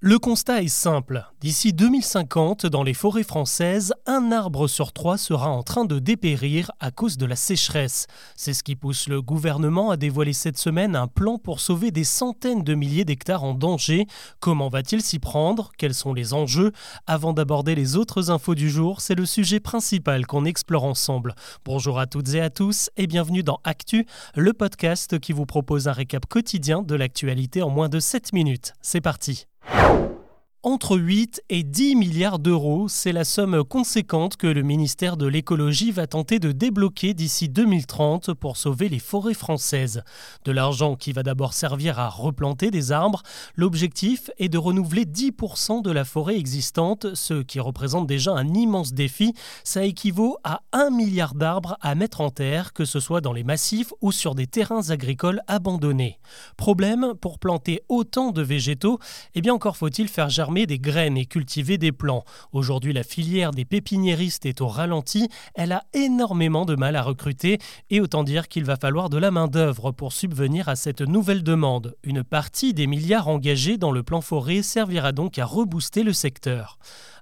[0.00, 1.24] Le constat est simple.
[1.40, 6.70] D'ici 2050, dans les forêts françaises, un arbre sur trois sera en train de dépérir
[6.78, 8.06] à cause de la sécheresse.
[8.36, 12.04] C'est ce qui pousse le gouvernement à dévoiler cette semaine un plan pour sauver des
[12.04, 14.06] centaines de milliers d'hectares en danger.
[14.38, 15.72] Comment va-t-il s'y prendre?
[15.78, 16.70] Quels sont les enjeux?
[17.08, 21.34] Avant d'aborder les autres infos du jour, c'est le sujet principal qu'on explore ensemble.
[21.64, 24.06] Bonjour à toutes et à tous et bienvenue dans Actu,
[24.36, 28.74] le podcast qui vous propose un récap quotidien de l'actualité en moins de 7 minutes.
[28.80, 30.17] C'est parti you.
[30.64, 35.92] Entre 8 et 10 milliards d'euros, c'est la somme conséquente que le ministère de l'écologie
[35.92, 40.02] va tenter de débloquer d'ici 2030 pour sauver les forêts françaises.
[40.44, 43.22] De l'argent qui va d'abord servir à replanter des arbres,
[43.54, 48.92] l'objectif est de renouveler 10% de la forêt existante, ce qui représente déjà un immense
[48.92, 49.34] défi.
[49.62, 53.44] Ça équivaut à 1 milliard d'arbres à mettre en terre, que ce soit dans les
[53.44, 56.18] massifs ou sur des terrains agricoles abandonnés.
[56.56, 58.98] Problème, pour planter autant de végétaux,
[59.36, 62.24] eh bien encore faut-il faire germer des graines et cultiver des plants.
[62.52, 65.28] Aujourd'hui, la filière des pépiniéristes est au ralenti.
[65.54, 67.58] Elle a énormément de mal à recruter
[67.90, 71.94] et autant dire qu'il va falloir de la main-d'œuvre pour subvenir à cette nouvelle demande.
[72.02, 76.78] Une partie des milliards engagés dans le plan forêt servira donc à rebooster le secteur.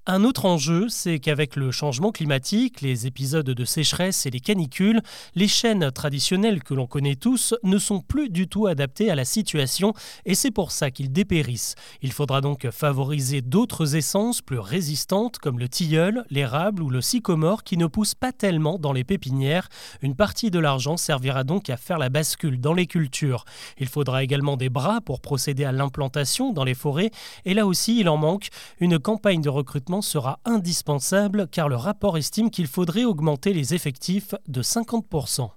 [0.09, 5.03] Un autre enjeu, c'est qu'avec le changement climatique, les épisodes de sécheresse et les canicules,
[5.35, 9.25] les chaînes traditionnelles que l'on connaît tous ne sont plus du tout adaptées à la
[9.25, 11.75] situation et c'est pour ça qu'ils dépérissent.
[12.03, 17.65] Il faudra donc favoriser d'autres essences plus résistantes comme le tilleul, l'érable ou le sycomore
[17.65, 19.69] qui ne poussent pas tellement dans les pépinières.
[20.03, 23.45] Une partie de l'argent servira donc à faire la bascule dans les cultures.
[23.77, 27.11] Il faudra également des bras pour procéder à l'implantation dans les forêts
[27.45, 28.51] et là aussi il en manque.
[28.79, 34.35] Une campagne de recrutement sera indispensable car le rapport estime qu'il faudrait augmenter les effectifs
[34.49, 35.51] de 50%.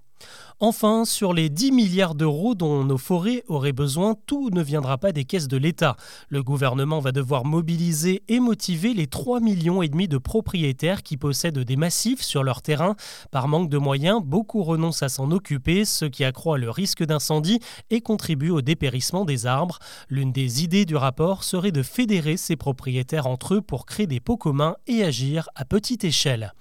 [0.61, 5.13] Enfin, sur les 10 milliards d'euros dont nos forêts auraient besoin, tout ne viendra pas
[5.13, 5.95] des caisses de l'État.
[6.27, 11.15] Le gouvernement va devoir mobiliser et motiver les 3 millions et demi de propriétaires qui
[11.15, 12.97] possèdent des massifs sur leur terrain.
[13.31, 17.61] Par manque de moyens, beaucoup renoncent à s'en occuper, ce qui accroît le risque d'incendie
[17.89, 19.79] et contribue au dépérissement des arbres.
[20.09, 24.19] L'une des idées du rapport serait de fédérer ces propriétaires entre eux pour créer des
[24.19, 26.53] pots communs et agir à petite échelle.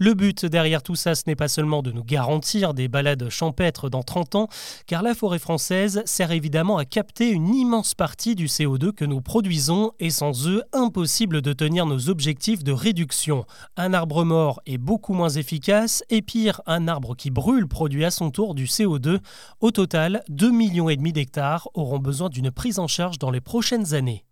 [0.00, 2.88] Le but derrière tout ça, ce n'est pas seulement de nous garantir des
[3.28, 4.48] champêtre dans 30 ans,
[4.86, 9.20] car la forêt française sert évidemment à capter une immense partie du CO2 que nous
[9.20, 13.44] produisons et sans eux, impossible de tenir nos objectifs de réduction.
[13.76, 18.10] Un arbre mort est beaucoup moins efficace et pire, un arbre qui brûle produit à
[18.10, 19.18] son tour du CO2.
[19.60, 24.24] Au total, 2,5 millions d'hectares auront besoin d'une prise en charge dans les prochaines années.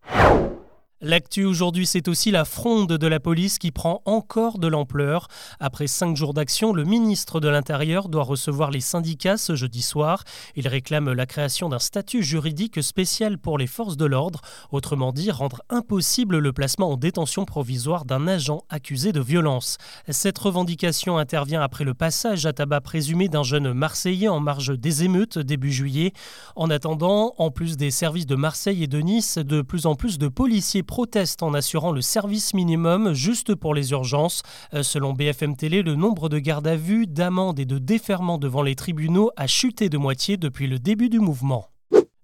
[1.02, 5.28] L'actu aujourd'hui, c'est aussi la fronde de la police qui prend encore de l'ampleur.
[5.60, 10.24] Après cinq jours d'action, le ministre de l'Intérieur doit recevoir les syndicats ce jeudi soir.
[10.54, 14.40] Il réclame la création d'un statut juridique spécial pour les forces de l'ordre,
[14.72, 19.76] autrement dit rendre impossible le placement en détention provisoire d'un agent accusé de violence.
[20.08, 25.04] Cette revendication intervient après le passage à tabac présumé d'un jeune Marseillais en marge des
[25.04, 26.14] émeutes début juillet.
[26.54, 30.16] En attendant, en plus des services de Marseille et de Nice, de plus en plus
[30.16, 34.42] de policiers protestent en assurant le service minimum juste pour les urgences.
[34.72, 38.62] Euh, selon BFM Télé, le nombre de gardes à vue, d'amendes et de déferments devant
[38.62, 41.75] les tribunaux a chuté de moitié depuis le début du mouvement.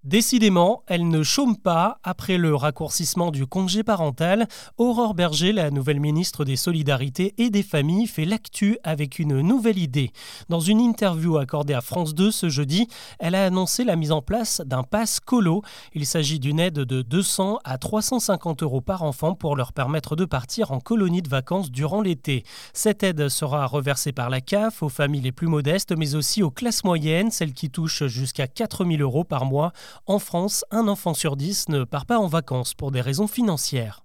[0.05, 2.01] Décidément, elle ne chôme pas.
[2.03, 7.63] Après le raccourcissement du congé parental, Aurore Berger, la nouvelle ministre des Solidarités et des
[7.63, 10.11] Familles, fait l'actu avec une nouvelle idée.
[10.49, 12.89] Dans une interview accordée à France 2 ce jeudi,
[13.21, 15.63] elle a annoncé la mise en place d'un pass colo.
[15.95, 20.25] Il s'agit d'une aide de 200 à 350 euros par enfant pour leur permettre de
[20.25, 22.43] partir en colonie de vacances durant l'été.
[22.73, 26.51] Cette aide sera reversée par la CAF aux familles les plus modestes, mais aussi aux
[26.51, 29.73] classes moyennes, celles qui touchent jusqu'à 4000 euros par mois.
[30.07, 34.05] En France, un enfant sur dix ne part pas en vacances pour des raisons financières.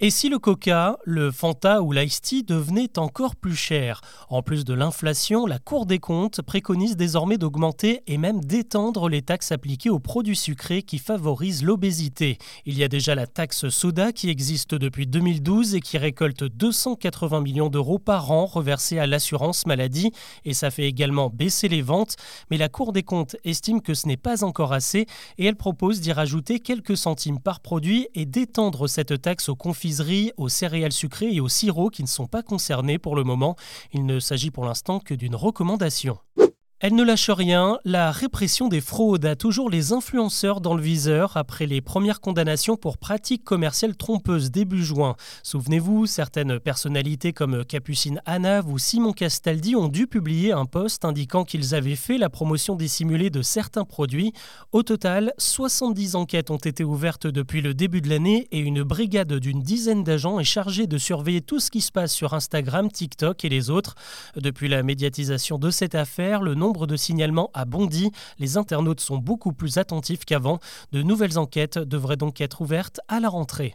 [0.00, 4.74] Et si le coca, le Fanta ou l'ice devenaient encore plus cher En plus de
[4.74, 10.00] l'inflation, la Cour des comptes préconise désormais d'augmenter et même d'étendre les taxes appliquées aux
[10.00, 12.38] produits sucrés qui favorisent l'obésité.
[12.66, 17.40] Il y a déjà la taxe soda qui existe depuis 2012 et qui récolte 280
[17.40, 20.10] millions d'euros par an reversés à l'assurance maladie.
[20.44, 22.16] Et ça fait également baisser les ventes,
[22.50, 25.06] mais la Cour des comptes estime que ce n'est pas encore assez
[25.38, 29.54] et elle propose d'y rajouter quelques centimes par produit et d'étendre cette taxe aux
[30.36, 33.56] aux céréales sucrées et aux sirops qui ne sont pas concernés pour le moment.
[33.92, 36.18] Il ne s'agit pour l'instant que d'une recommandation.
[36.86, 41.34] Elle ne lâche rien, la répression des fraudes a toujours les influenceurs dans le viseur
[41.38, 45.16] après les premières condamnations pour pratiques commerciales trompeuses début juin.
[45.42, 51.44] Souvenez-vous, certaines personnalités comme Capucine Hanav ou Simon Castaldi ont dû publier un post indiquant
[51.44, 54.34] qu'ils avaient fait la promotion dissimulée de certains produits.
[54.72, 59.32] Au total, 70 enquêtes ont été ouvertes depuis le début de l'année et une brigade
[59.32, 63.42] d'une dizaine d'agents est chargée de surveiller tout ce qui se passe sur Instagram, TikTok
[63.46, 63.94] et les autres.
[64.36, 68.10] Depuis la médiatisation de cette affaire, le nombre de signalements a bondi.
[68.38, 70.58] Les internautes sont beaucoup plus attentifs qu'avant.
[70.92, 73.74] De nouvelles enquêtes devraient donc être ouvertes à la rentrée.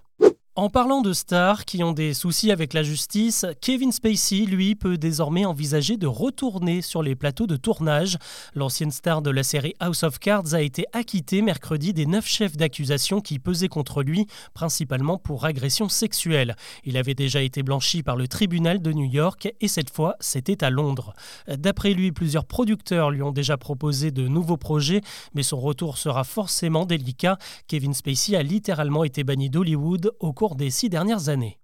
[0.59, 4.97] En parlant de stars qui ont des soucis avec la justice, Kevin Spacey, lui, peut
[4.97, 8.17] désormais envisager de retourner sur les plateaux de tournage.
[8.55, 12.57] L'ancienne star de la série House of Cards a été acquitté mercredi des neuf chefs
[12.57, 16.57] d'accusation qui pesaient contre lui, principalement pour agression sexuelle.
[16.83, 20.61] Il avait déjà été blanchi par le tribunal de New York et cette fois, c'était
[20.61, 21.13] à Londres.
[21.47, 24.99] D'après lui, plusieurs producteurs lui ont déjà proposé de nouveaux projets,
[25.33, 27.37] mais son retour sera forcément délicat.
[27.69, 31.59] Kevin Spacey a littéralement été banni d'Hollywood au cours des six dernières années.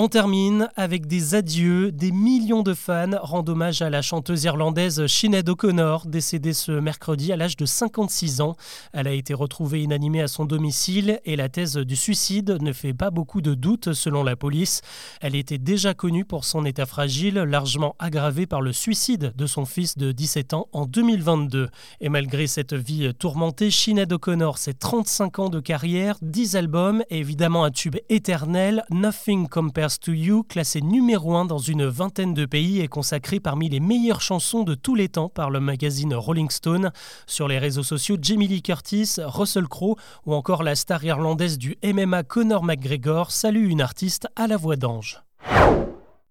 [0.00, 1.90] On termine avec des adieux.
[1.90, 7.32] Des millions de fans rendent hommage à la chanteuse irlandaise Sinead O'Connor, décédée ce mercredi
[7.32, 8.54] à l'âge de 56 ans.
[8.92, 12.94] Elle a été retrouvée inanimée à son domicile et la thèse du suicide ne fait
[12.94, 14.82] pas beaucoup de doute selon la police.
[15.20, 19.64] Elle était déjà connue pour son état fragile, largement aggravé par le suicide de son
[19.64, 21.70] fils de 17 ans en 2022.
[22.00, 27.18] Et malgré cette vie tourmentée, Sinead O'Connor, c'est 35 ans de carrière, 10 albums et
[27.18, 29.48] évidemment un tube éternel, Nothing
[29.96, 34.20] To You, classé numéro 1 dans une vingtaine de pays et consacré parmi les meilleures
[34.20, 36.92] chansons de tous les temps par le magazine Rolling Stone.
[37.26, 39.96] Sur les réseaux sociaux, Jamie Lee Curtis, Russell Crowe
[40.26, 44.76] ou encore la star irlandaise du MMA Conor McGregor salue une artiste à la voix
[44.76, 45.22] d'ange.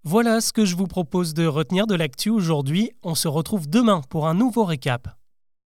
[0.03, 2.91] Voilà ce que je vous propose de retenir de l'actu aujourd'hui.
[3.03, 5.16] On se retrouve demain pour un nouveau récap.